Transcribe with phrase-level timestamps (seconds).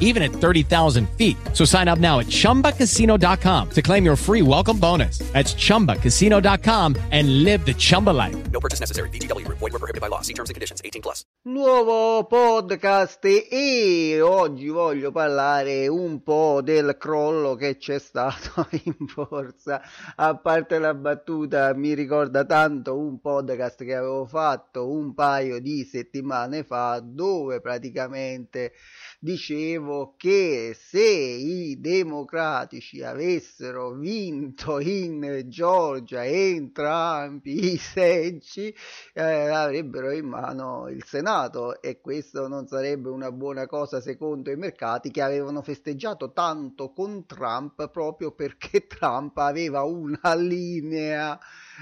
[0.00, 1.36] even at 30,000 feet.
[1.52, 5.18] So sign up now at ChumbaCasino.com to claim your free welcome bonus.
[5.32, 8.50] That's ChumbaCasino.com and live the Chumba life.
[8.50, 9.10] No purchase necessary.
[9.10, 9.46] VGW.
[9.48, 10.22] Void were prohibited by law.
[10.22, 10.82] See terms and conditions.
[10.84, 11.24] 18 plus.
[11.44, 19.80] Nuovo podcast e oggi voglio parlare un po' del crollo che c'è stato in forza.
[20.16, 25.84] A parte la battuta, mi ricorda tanto un podcast che avevo fatto un paio di
[25.84, 28.72] settimane fa dove praticamente
[29.18, 38.74] dicevo che se i democratici avessero vinto in Georgia entrambi i seggi
[39.14, 44.56] eh, avrebbero in mano il Senato e questo non sarebbe una buona cosa secondo i
[44.56, 51.38] mercati che avevano festeggiato tanto con Trump proprio perché Trump aveva una linea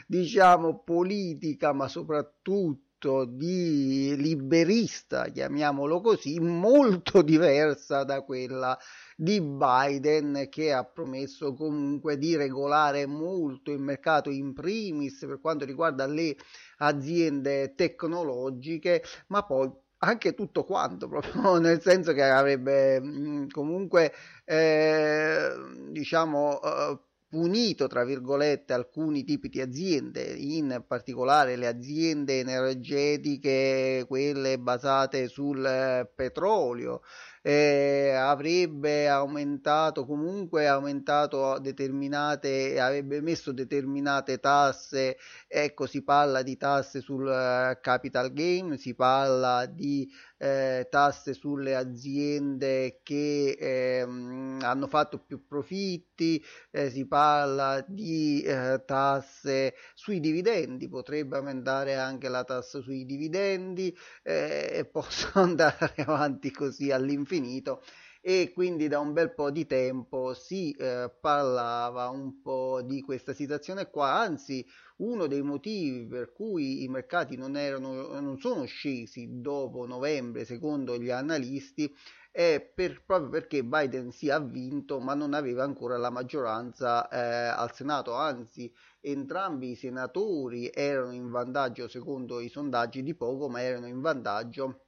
[0.07, 2.86] diciamo politica ma soprattutto
[3.27, 8.77] di liberista, chiamiamolo così, molto diversa da quella
[9.15, 15.65] di Biden che ha promesso comunque di regolare molto il mercato in primis per quanto
[15.67, 16.37] riguarda le
[16.79, 24.13] aziende tecnologiche, ma poi anche tutto quanto, proprio nel senso che avrebbe mm, comunque
[24.45, 25.51] eh,
[25.91, 34.59] diciamo eh, punito, tra virgolette, alcuni tipi di aziende, in particolare le aziende energetiche, quelle
[34.59, 37.03] basate sul eh, petrolio,
[37.47, 45.17] eh, avrebbe aumentato comunque aumentato determinate avrebbe messo determinate tasse.
[45.47, 51.75] Ecco si parla di tasse sul uh, capital gain si parla di eh, tasse sulle
[51.75, 60.89] aziende che eh, hanno fatto più profitti, eh, si parla di eh, tasse sui dividendi,
[60.89, 67.83] potrebbe aumentare anche la tassa sui dividendi eh, e posso andare avanti così all'infinito
[68.29, 73.33] e quindi da un bel po' di tempo si eh, parlava un po' di questa
[73.33, 74.67] situazione qua, anzi
[74.97, 80.99] uno dei motivi per cui i mercati non, erano, non sono scesi dopo novembre secondo
[80.99, 81.89] gli analisti
[82.33, 87.47] è per, proprio perché Biden si ha vinto ma non aveva ancora la maggioranza eh,
[87.57, 93.63] al Senato, anzi entrambi i senatori erano in vantaggio secondo i sondaggi di poco ma
[93.63, 94.86] erano in vantaggio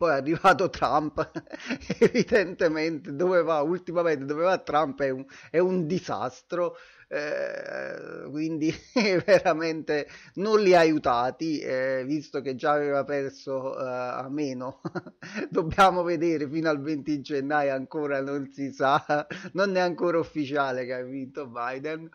[0.00, 1.30] poi è arrivato Trump,
[2.00, 6.74] evidentemente dove va, ultimamente dove va Trump è un, è un disastro,
[7.06, 8.74] eh, quindi
[9.26, 14.80] veramente non li ha aiutati, eh, visto che già aveva perso eh, a meno.
[15.50, 20.94] Dobbiamo vedere fino al 20 gennaio, ancora non si sa, non è ancora ufficiale che
[20.94, 22.08] ha vinto Biden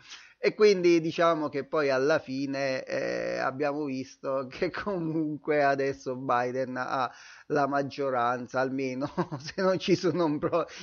[0.45, 7.11] e quindi diciamo che poi alla fine eh, abbiamo visto che comunque adesso Biden ha
[7.47, 9.11] la maggioranza, almeno
[9.41, 10.37] se non ci sono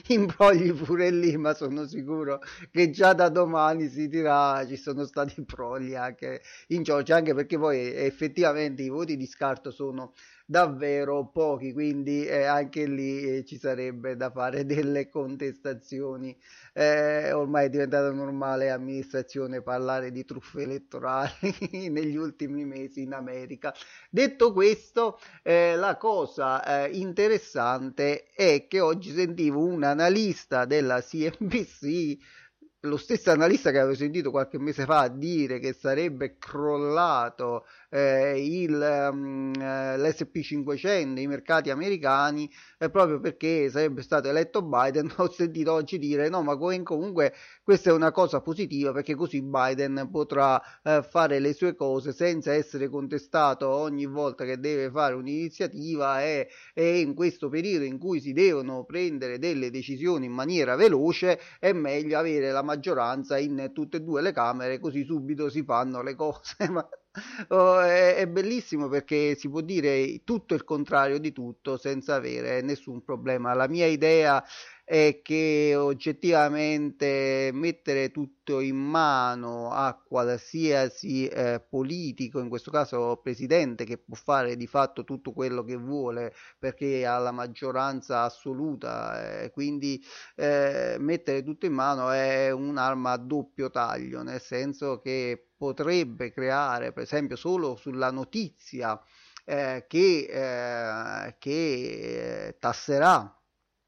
[0.09, 2.41] imbrogli pure lì, ma sono sicuro
[2.73, 7.57] che già da domani si dirà ci sono stati brogli anche in Georgia, anche perché
[7.57, 10.13] poi effettivamente i voti di scarto sono
[10.47, 16.37] davvero pochi, quindi eh, anche lì eh, ci sarebbe da fare delle contestazioni.
[16.73, 21.31] Eh, ormai è diventata normale amministrazione parlare di truffe elettorali
[21.91, 23.75] negli ultimi mesi in America.
[24.11, 32.41] Detto questo, eh, la cosa eh, interessante è che oggi sentivo un analista della CNBC
[32.85, 37.65] lo stesso analista che avevo sentito qualche mese fa dire che sarebbe crollato
[37.99, 42.51] il, um, l'SP500, i mercati americani,
[42.91, 47.93] proprio perché sarebbe stato eletto Biden, ho sentito oggi dire no, ma comunque questa è
[47.93, 53.69] una cosa positiva perché così Biden potrà eh, fare le sue cose senza essere contestato
[53.69, 58.85] ogni volta che deve fare un'iniziativa e, e in questo periodo in cui si devono
[58.85, 64.23] prendere delle decisioni in maniera veloce è meglio avere la maggioranza in tutte e due
[64.23, 66.57] le Camere, così subito si fanno le cose.
[67.49, 72.63] Oh, è, è, bellissimo perché si può dire tutto il contrario di tutto senza avere
[72.63, 73.53] nessun problema.
[73.53, 74.43] La mia idea
[74.85, 83.85] è che oggettivamente mettere tutto in mano a qualsiasi eh, politico, in questo caso presidente,
[83.85, 89.51] che può fare di fatto tutto quello che vuole perché ha la maggioranza assoluta, eh,
[89.51, 90.03] quindi
[90.37, 96.93] eh, mettere tutto in mano è un'arma a doppio taglio, nel senso che potrebbe creare,
[96.93, 99.01] per esempio, solo sulla notizia
[99.45, 103.42] eh, che, eh, che tasserà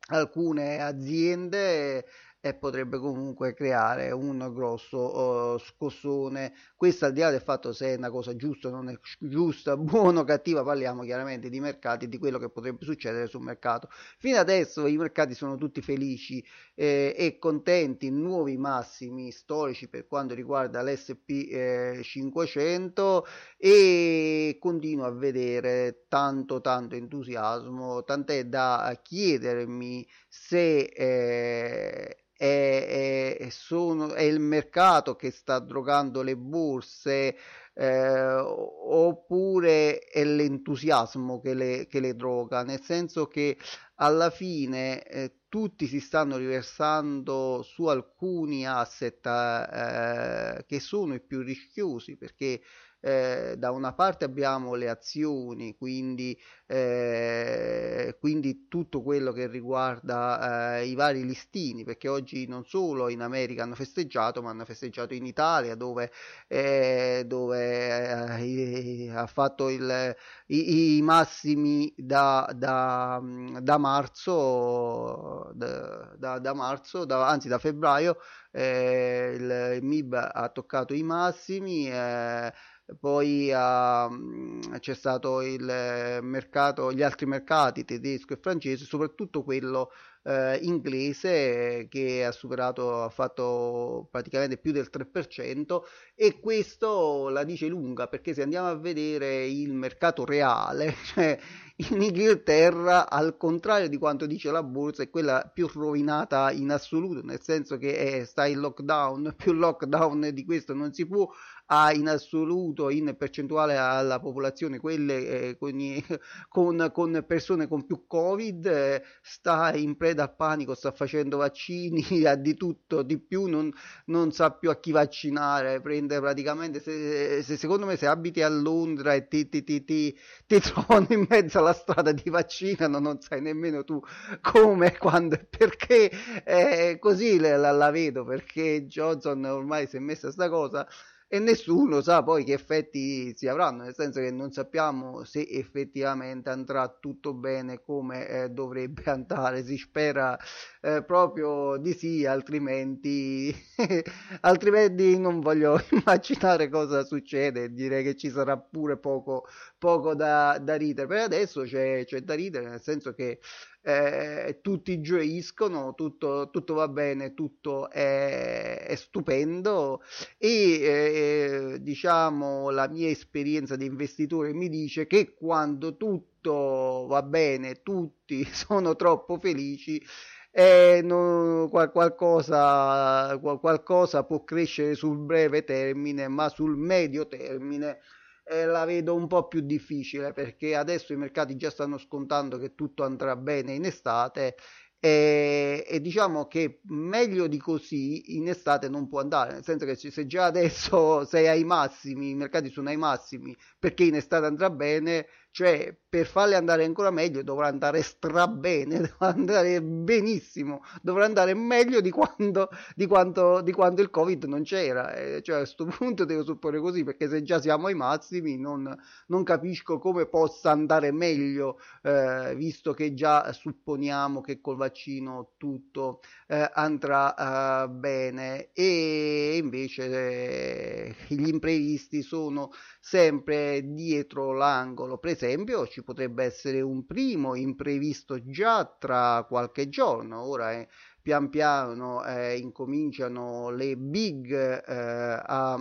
[0.08, 2.04] alcune aziende
[2.44, 6.52] e potrebbe comunque creare un grosso uh, scossone.
[6.76, 9.78] Questo al di là del fatto se è una cosa giusta o non è giusta,
[9.80, 13.88] buona o cattiva, parliamo chiaramente di mercati, di quello che potrebbe succedere sul mercato.
[14.18, 16.44] Fino adesso i mercati sono tutti felici
[16.74, 23.26] eh, e contenti, nuovi massimi storici per quanto riguarda l'SP eh, 500
[23.56, 34.12] e continuo a vedere tanto tanto entusiasmo, tant'è da chiedermi se eh, è, è, sono,
[34.14, 37.36] è il mercato che sta drogando le borse
[37.72, 43.56] eh, oppure è l'entusiasmo che le, che le, droga, nel senso che
[43.96, 51.42] alla fine eh, tutti si stanno riversando su alcuni asset eh, che sono i più
[51.42, 52.60] rischiosi perché
[53.04, 56.34] eh, da una parte abbiamo le azioni, quindi,
[56.66, 63.20] eh, quindi tutto quello che riguarda eh, i vari listini, perché oggi non solo in
[63.20, 66.10] America hanno festeggiato, ma hanno festeggiato in Italia dove,
[66.48, 70.16] eh, dove eh, ha fatto il,
[70.46, 73.20] i, i, massimi da, da,
[73.60, 78.16] da marzo, da, da marzo anzi da febbraio,
[78.50, 81.90] eh, il, il MIB ha toccato i massimi.
[81.90, 82.52] Eh,
[83.00, 89.90] poi uh, c'è stato il mercato, gli altri mercati tedesco e francese, soprattutto quello
[90.24, 95.80] uh, inglese che ha superato, ha fatto praticamente più del 3%
[96.14, 101.38] e questo la dice lunga perché se andiamo a vedere il mercato reale, cioè
[101.76, 107.20] in Inghilterra al contrario di quanto dice la borsa è quella più rovinata in assoluto,
[107.22, 111.28] nel senso che è, sta in lockdown, più lockdown di questo non si può
[111.66, 115.58] ha in assoluto in percentuale alla popolazione quelle eh,
[116.48, 122.04] con, con, persone con più covid eh, sta in preda al panico sta facendo vaccini
[122.26, 123.72] ha di tutto di più non,
[124.06, 128.48] non sa più a chi vaccinare prende praticamente se, se, secondo me se abiti a
[128.48, 133.20] Londra e ti, ti, ti, ti, ti trovano in mezzo alla strada ti vaccinano non
[133.20, 134.02] sai nemmeno tu
[134.40, 136.10] come quando e perché
[136.44, 140.86] eh, così la, la, vedo perché Johnson ormai si è messa sta cosa
[141.26, 146.48] e nessuno sa poi che effetti si avranno, nel senso che non sappiamo se effettivamente
[146.50, 150.38] andrà tutto bene come eh, dovrebbe andare, si spera
[150.80, 153.54] eh, proprio di sì, altrimenti,
[154.42, 159.46] altrimenti non voglio immaginare cosa succede, direi che ci sarà pure poco,
[159.78, 163.40] poco da, da ridere, per adesso c'è, c'è da ridere, nel senso che
[163.86, 170.02] eh, tutti gioiscono, tutto, tutto, va bene, tutto è, è stupendo.
[170.38, 177.82] E eh, diciamo la mia esperienza di investitore mi dice che quando tutto va bene,
[177.82, 180.02] tutti sono troppo felici,
[180.50, 187.98] eh, non, qualcosa, qualcosa può crescere sul breve termine, ma sul medio termine
[188.44, 192.74] eh, la vedo un po' più difficile perché adesso i mercati già stanno scontando che
[192.74, 194.56] tutto andrà bene in estate
[195.04, 199.96] e, e, diciamo che meglio di così in estate non può andare, nel senso che
[199.96, 204.70] se già adesso sei ai massimi, i mercati sono ai massimi perché in estate andrà
[204.70, 211.54] bene, cioè per farle andare ancora meglio dovrà andare strabene, dovrà andare benissimo, dovrà andare
[211.54, 215.14] meglio di quando, di quanto, di quando il Covid non c'era.
[215.14, 218.96] Eh, cioè a questo punto devo supporre così, perché se già siamo ai massimi non,
[219.28, 226.20] non capisco come possa andare meglio, eh, visto che già supponiamo che col vaccino tutto
[226.48, 232.70] eh, andrà eh, bene e invece eh, gli imprevisti sono
[233.00, 235.18] sempre dietro l'angolo.
[235.18, 240.42] Per esempio, ci potrebbe essere un primo imprevisto già tra qualche giorno.
[240.42, 240.88] Ora eh,
[241.22, 245.78] pian piano eh, incominciano le big eh, a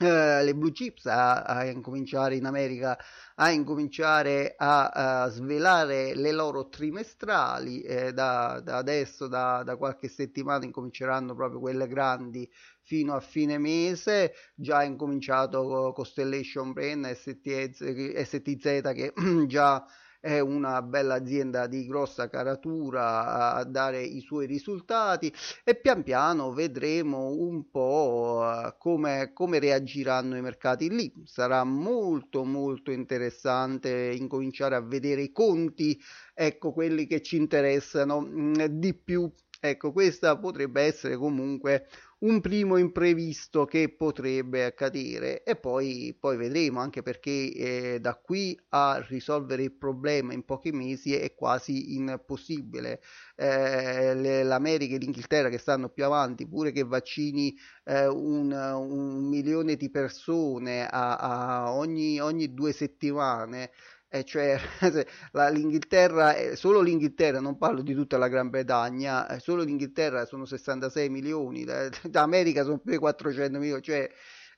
[0.00, 2.98] Uh, le blue chips a, a, incominciare in America
[3.36, 10.08] a incominciare a, a svelare le loro trimestrali eh, da, da, adesso da, da, qualche
[10.08, 14.32] settimana incominceranno proprio quelle grandi fino a fine mese.
[14.54, 19.12] Già ha incominciato Constellation Brain STZ, STZ che
[19.46, 19.84] già
[20.22, 25.32] è una bella azienda di grossa caratura a dare i suoi risultati
[25.64, 31.12] e pian piano vedremo un po' eh, come, come reagiranno i mercati lì.
[31.24, 36.00] Sarà molto molto interessante incominciare a vedere i conti,
[36.34, 39.28] ecco quelli che ci interessano mm, di più.
[39.64, 41.86] Ecco, questa potrebbe essere comunque
[42.22, 48.58] un primo imprevisto che potrebbe accadere e poi, poi vedremo anche perché eh, da qui
[48.70, 53.00] a risolvere il problema in pochi mesi è quasi impossibile.
[53.34, 59.74] Eh, l'America e l'Inghilterra che stanno più avanti pure che vaccini eh, un, un, milione
[59.76, 63.70] di persone a, a ogni, ogni due settimane
[64.14, 64.58] e cioè
[65.32, 70.44] la, l'Inghilterra, solo l'Inghilterra, non parlo di tutta la Gran Bretagna, eh, solo l'Inghilterra sono
[70.44, 71.64] 66 milioni,
[72.12, 74.10] l'America sono più di 400 milioni, cioè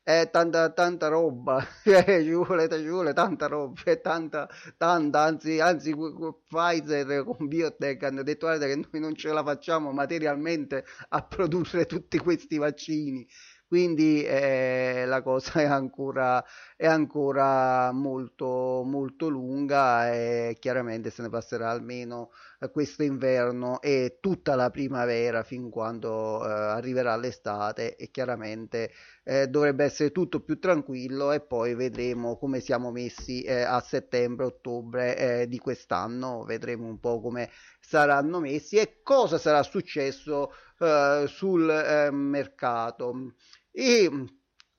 [0.02, 5.60] è tanta, tanta roba, cioè, ci, vuole, ci vuole tanta roba, è tanta, tanta, anzi,
[5.60, 11.22] anzi Pfizer con Biotech hanno detto guarda che noi non ce la facciamo materialmente a
[11.22, 13.24] produrre tutti questi vaccini
[13.66, 16.44] quindi eh, la cosa è ancora,
[16.76, 22.30] è ancora molto, molto lunga e chiaramente se ne passerà almeno
[22.70, 28.90] questo inverno e tutta la primavera fin quando eh, arriverà l'estate e chiaramente
[29.22, 34.46] eh, dovrebbe essere tutto più tranquillo e poi vedremo come siamo messi eh, a settembre
[34.46, 36.44] ottobre eh, di quest'anno.
[36.44, 43.34] Vedremo un po' come saranno messi e cosa sarà successo eh, sul eh, mercato.
[43.70, 44.10] E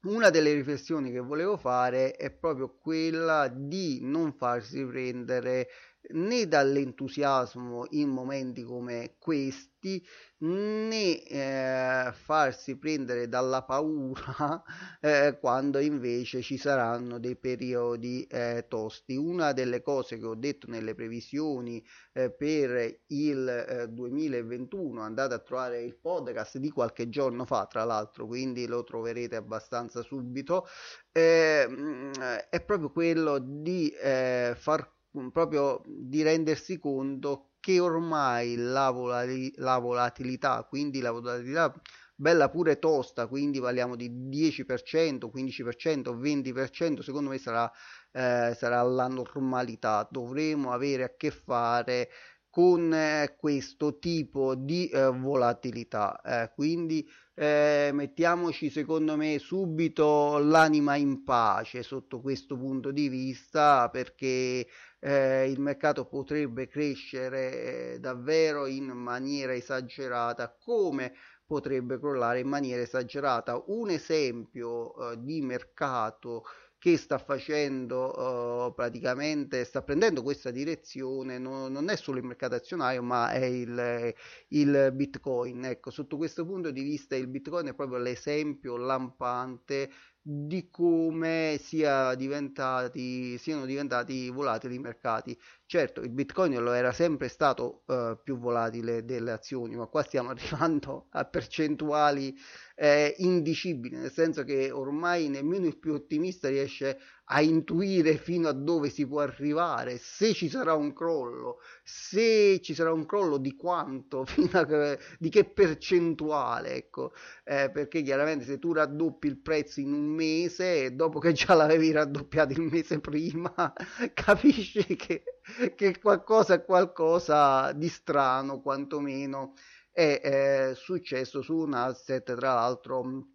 [0.04, 5.68] una delle riflessioni che volevo fare è proprio quella di non farsi prendere
[6.12, 10.06] né dall'entusiasmo in momenti come questi
[10.38, 14.64] né eh, farsi prendere dalla paura
[15.00, 19.16] eh, quando invece ci saranno dei periodi eh, tosti.
[19.16, 21.84] Una delle cose che ho detto nelle previsioni
[22.14, 27.84] eh, per il 2021, eh, andate a trovare il podcast di qualche giorno fa, tra
[27.84, 30.68] l'altro, quindi lo troverete abbastanza subito,
[31.12, 32.12] ehm,
[32.50, 34.95] è proprio quello di eh, far
[35.32, 41.74] proprio di rendersi conto che ormai la, volati- la volatilità, quindi la volatilità
[42.16, 47.70] bella pure tosta, quindi parliamo di 10%, 15%, 20%, secondo me sarà,
[48.12, 50.08] eh, sarà la normalità.
[50.10, 52.10] Dovremo avere a che fare
[52.50, 56.22] con eh, questo tipo di eh, volatilità.
[56.22, 63.90] Eh, quindi eh, mettiamoci secondo me subito l'anima in pace sotto questo punto di vista
[63.90, 64.66] perché
[65.06, 70.58] eh, il mercato potrebbe crescere eh, davvero in maniera esagerata.
[70.60, 71.14] Come
[71.46, 73.62] potrebbe crollare in maniera esagerata?
[73.68, 76.44] Un esempio eh, di mercato
[76.78, 82.54] che sta facendo uh, praticamente sta prendendo questa direzione non, non, è solo il mercato
[82.54, 84.14] azionario ma è il,
[84.50, 85.66] il bitcoin.
[85.66, 89.90] Ecco sotto questo punto di vista il bitcoin è proprio l'esempio lampante
[90.28, 95.40] di come sia diventati, siano diventati volatili i mercati.
[95.68, 100.30] Certo, il Bitcoin lo era sempre stato uh, più volatile delle azioni, ma qua stiamo
[100.32, 102.36] arrivando a percentuali
[102.76, 108.52] eh, indicibili, nel senso che ormai nemmeno il più ottimista riesce a intuire fino a
[108.52, 113.56] dove si può arrivare, se ci sarà un crollo, se ci sarà un crollo di
[113.56, 119.40] quanto, fino a che, di che percentuale, ecco, eh, perché chiaramente se tu raddoppi il
[119.40, 123.74] prezzo in un mese, dopo che già l'avevi raddoppiato il mese prima,
[124.14, 125.24] capisci che,
[125.76, 129.54] che qualcosa qualcosa di strano, quantomeno.
[129.92, 133.28] È eh, successo su un asset, tra l'altro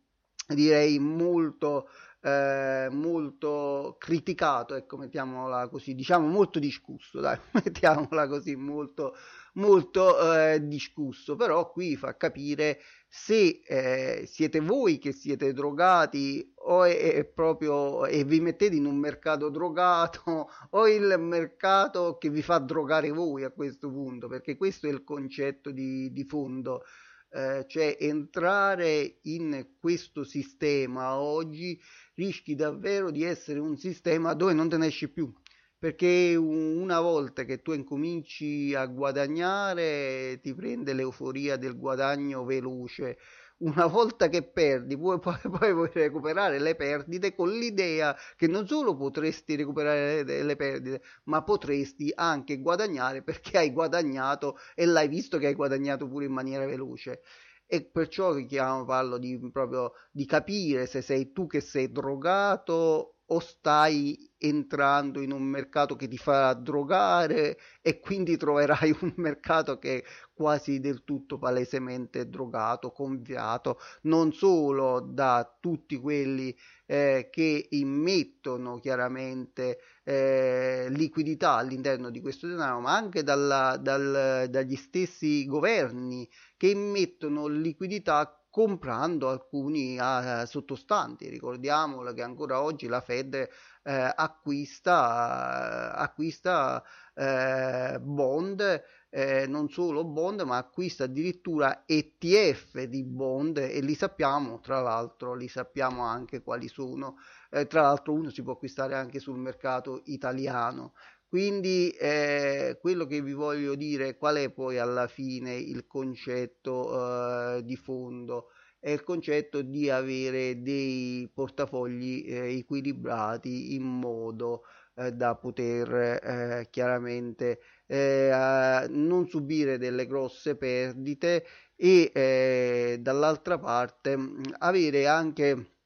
[0.47, 1.88] direi molto
[2.23, 9.17] eh, molto criticato, ecco, mettiamola così, diciamo molto discusso, dai, mettiamola così, molto,
[9.55, 12.81] molto eh, discusso, però qui fa capire
[13.12, 18.85] se eh, siete voi che siete drogati o è, è, proprio e vi mettete in
[18.87, 24.57] un mercato drogato o il mercato che vi fa drogare voi a questo punto, perché
[24.57, 26.85] questo è il concetto di, di fondo.
[27.33, 31.81] Eh, cioè entrare in questo sistema oggi
[32.14, 35.33] rischi davvero di essere un sistema dove non te ne esci più
[35.80, 43.16] perché una volta che tu incominci a guadagnare ti prende l'euforia del guadagno veloce.
[43.60, 48.94] Una volta che perdi puoi, poi, puoi recuperare le perdite con l'idea che non solo
[48.94, 55.38] potresti recuperare le, le, perdite ma potresti anche guadagnare perché hai guadagnato e l'hai visto
[55.38, 57.22] che hai guadagnato pure in maniera veloce.
[57.66, 63.38] E perciò richiamo parlo di proprio di capire se sei tu che sei drogato o
[63.40, 69.99] stai entrando in un mercato che ti farà drogare e quindi troverai un mercato che
[69.99, 76.56] è quasi del tutto palesemente drogato, conviato, non solo da tutti quelli
[76.87, 84.76] eh, che immettono chiaramente eh, liquidità all'interno di questo denaro, ma anche dalla, dal, dagli
[84.76, 91.28] stessi governi che immettono liquidità comprando alcuni uh, sottostanti.
[91.28, 96.83] Ricordiamolo che ancora oggi la Fed eh, acquista, uh, acquista
[97.14, 104.61] eh, bond, eh, non solo bond, ma acquista addirittura ETF di bond e li sappiamo,
[104.61, 107.16] tra l'altro, li sappiamo anche quali sono.
[107.49, 110.92] Tra l'altro uno si può acquistare anche sul mercato italiano.
[111.30, 117.62] Quindi eh, quello che vi voglio dire, qual è poi alla fine il concetto eh,
[117.64, 118.49] di fondo?
[118.80, 124.62] È il concetto di avere dei portafogli eh, equilibrati in modo
[124.96, 131.44] eh, da poter eh, chiaramente eh, non subire delle grosse perdite
[131.76, 134.18] e dall'altra parte
[134.58, 135.76] avere anche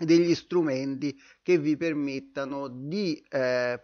[0.00, 3.24] degli strumenti che vi permettano di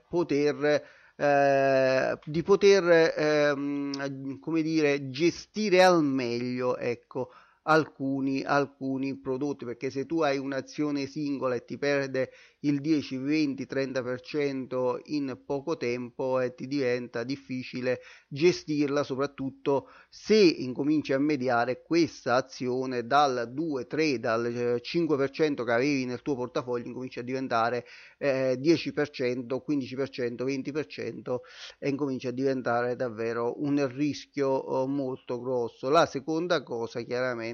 [0.09, 0.83] poter
[1.17, 7.31] eh, di poter ehm, come dire gestire al meglio ecco
[7.65, 12.31] alcuni, alcuni prodotti perché se tu hai un'azione singola e ti perde
[12.61, 21.13] il 10, 20, 30% in poco tempo e ti diventa difficile gestirla soprattutto se incominci
[21.13, 26.87] a mediare questa azione dal 2, 3, dal 5% eh, che avevi nel tuo portafoglio
[26.87, 27.85] incomincia a diventare
[28.19, 31.37] eh, 10%, 15%, 20%
[31.79, 35.89] e incomincia a diventare davvero un rischio oh, molto grosso.
[35.89, 37.54] La seconda cosa chiaramente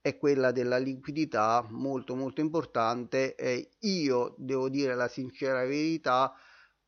[0.00, 6.32] è quella della liquidità molto molto importante e io devo dire la sincera verità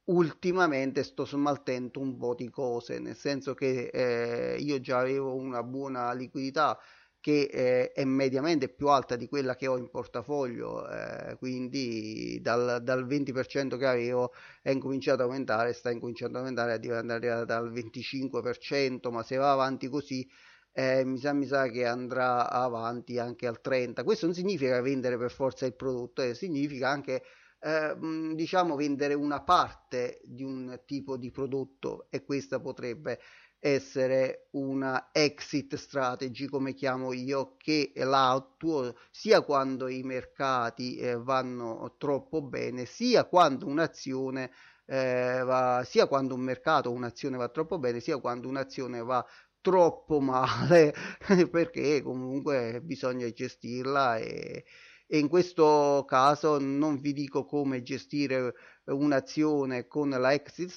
[0.04, 5.62] ultimamente sto smaltendo un po' di cose nel senso che eh, io già avevo una
[5.62, 6.78] buona liquidità
[7.20, 12.80] che eh, è mediamente più alta di quella che ho in portafoglio, eh, quindi dal,
[12.82, 17.70] dal, 20% che avevo è incominciato ad aumentare, sta incominciando ad aumentare a diventare dal
[17.70, 20.26] 25%, ma se va avanti così
[20.72, 24.04] eh, mi, sa, mi sa che andrà avanti anche al 30%.
[24.04, 27.22] Questo non significa vendere per forza il prodotto, eh, significa anche
[27.60, 27.94] eh,
[28.34, 33.20] diciamo vendere una parte di un tipo di prodotto e questa potrebbe
[33.58, 41.16] essere una exit strategy come chiamo io che la attuo sia quando i mercati eh,
[41.18, 44.50] vanno troppo bene sia quando un'azione
[44.86, 49.24] eh, va sia quando un mercato un'azione va troppo bene sia quando un'azione va
[49.60, 50.94] troppo male
[51.50, 54.64] perché comunque bisogna gestirla e,
[55.06, 60.70] e in questo caso non vi dico come gestire un'azione con la exit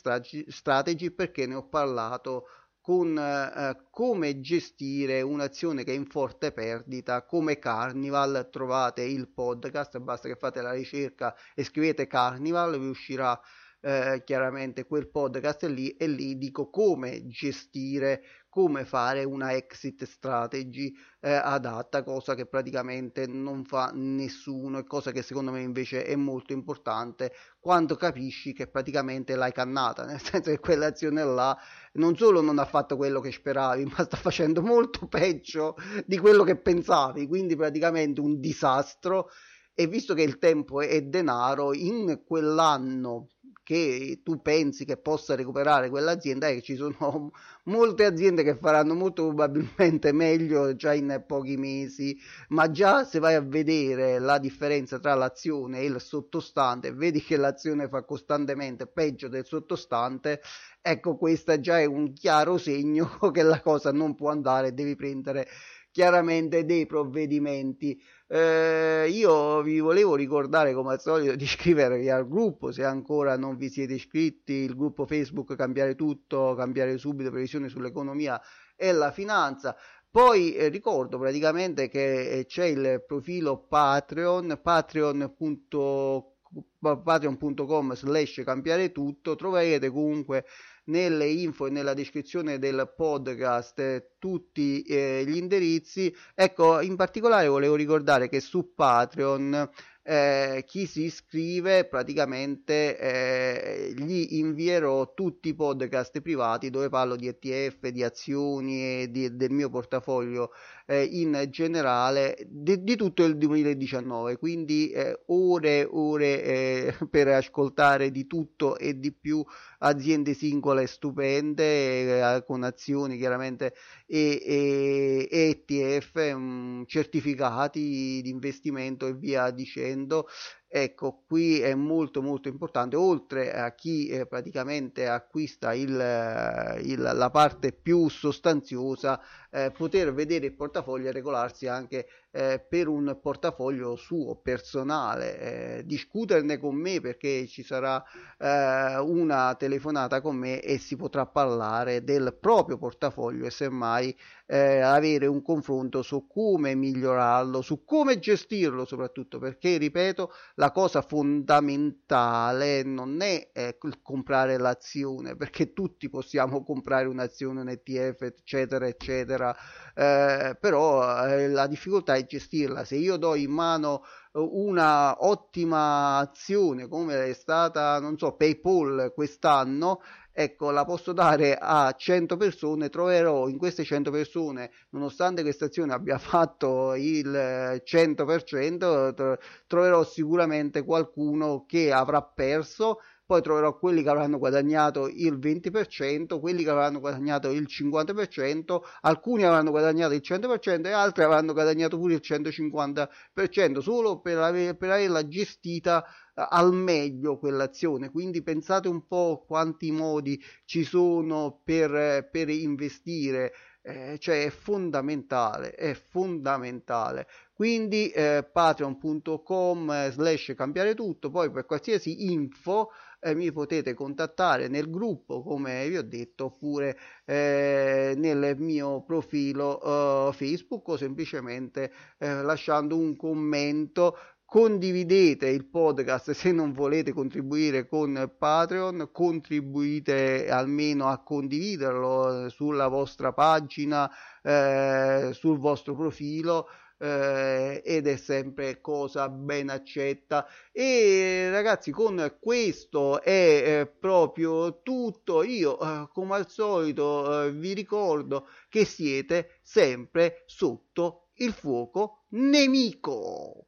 [0.50, 2.46] strategy perché ne ho parlato
[2.84, 10.00] con eh, come gestire un'azione che è in forte perdita come Carnival trovate il podcast
[10.00, 13.40] basta che fate la ricerca e scrivete Carnival vi uscirà
[13.84, 20.94] eh, chiaramente quel podcast lì e lì dico come gestire come fare una exit strategy
[21.20, 26.16] eh, adatta cosa che praticamente non fa nessuno e cosa che secondo me invece è
[26.16, 31.58] molto importante quando capisci che praticamente l'hai cannata nel senso che quell'azione là
[31.94, 36.44] non solo non ha fatto quello che speravi ma sta facendo molto peggio di quello
[36.44, 39.30] che pensavi quindi praticamente un disastro.
[39.76, 43.30] E visto che il tempo è denaro in quell'anno
[43.64, 47.32] che tu pensi che possa recuperare quell'azienda è che ci sono
[47.66, 52.18] molte aziende che faranno molto probabilmente meglio già in pochi mesi,
[52.50, 57.38] ma già se vai a vedere la differenza tra l'azione e il sottostante, vedi che
[57.38, 60.42] l'azione fa costantemente peggio del sottostante,
[60.82, 65.48] ecco questo già è un chiaro segno che la cosa non può andare, devi prendere
[65.94, 68.02] chiaramente dei provvedimenti.
[68.28, 73.56] Eh, io vi volevo ricordare come al solito di iscrivervi al gruppo se ancora non
[73.56, 78.42] vi siete iscritti, il gruppo Facebook Cambiare Tutto, Cambiare Subito, Previsione sull'economia
[78.76, 79.76] e la finanza.
[80.10, 86.32] Poi eh, ricordo praticamente che eh, c'è il profilo Patreon, patreon.com
[86.80, 90.46] patreon.com slash cambiare tutto troverete comunque
[90.86, 96.14] nelle info e nella descrizione del podcast eh, tutti eh, gli indirizzi.
[96.34, 99.70] Ecco, in particolare volevo ricordare che su Patreon
[100.06, 107.28] eh, chi si iscrive praticamente eh, gli invierò tutti i podcast privati dove parlo di
[107.28, 110.52] ETF, di azioni e di, del mio portafoglio
[110.86, 118.12] eh, in generale di, di, tutto il 2019 quindi eh, ore ore eh, per ascoltare
[118.12, 119.44] di tutto e di più
[119.80, 123.74] aziende singole stupende eh, con azioni chiaramente
[124.06, 130.28] e, e, e ETF mh, certificati di investimento e via dicendo
[130.76, 137.00] Ecco, qui è molto molto importante, oltre a chi eh, praticamente acquista il, eh, il,
[137.00, 143.18] la parte più sostanziosa, eh, poter vedere il portafoglio e regolarsi anche eh, per un
[143.22, 145.40] portafoglio suo personale,
[145.78, 148.04] eh, discuterne con me perché ci sarà
[148.40, 154.18] eh, una telefonata con me e si potrà parlare del proprio portafoglio e semmai
[154.54, 162.84] avere un confronto su come migliorarlo, su come gestirlo soprattutto perché ripeto la cosa fondamentale
[162.84, 169.56] non è eh, comprare l'azione, perché tutti possiamo comprare un'azione, un ETF, eccetera, eccetera,
[169.96, 172.84] eh, però eh, la difficoltà è gestirla.
[172.84, 179.12] Se io do in mano eh, una ottima azione come è stata, non so, PayPal
[179.14, 185.66] quest'anno, ecco, la posso dare a 100 persone, troverò in queste 100 persone, nonostante questa
[185.66, 194.10] azione abbia fatto il 100%, troverò sicuramente qualcuno che avrà perso poi troverò quelli che
[194.10, 200.86] avranno guadagnato il 20%, quelli che avranno guadagnato il 50%, alcuni avranno guadagnato il 100%
[200.86, 206.74] e altri avranno guadagnato pure il 150% solo per, aver, per averla gestita eh, al
[206.74, 208.10] meglio quell'azione.
[208.10, 213.54] Quindi pensate un po' quanti modi ci sono per, per investire.
[213.86, 217.28] Eh, cioè è fondamentale, è fondamentale.
[217.52, 222.92] Quindi eh, patreon.com slash cambiare tutto, poi per qualsiasi info
[223.24, 230.30] eh, mi potete contattare nel gruppo come vi ho detto oppure eh, nel mio profilo
[230.30, 234.18] eh, Facebook o semplicemente eh, lasciando un commento.
[234.46, 243.34] Condividete il podcast se non volete contribuire con Patreon, contribuite almeno a condividerlo sulla vostra
[243.34, 244.08] pagina,
[244.44, 246.68] eh, sul vostro profilo
[247.04, 250.48] eh, ed è sempre cosa ben accetta.
[250.72, 255.44] E ragazzi con questo è eh, proprio tutto.
[255.44, 263.68] Io eh, come al solito eh, vi ricordo che siete sempre sotto il fuoco nemico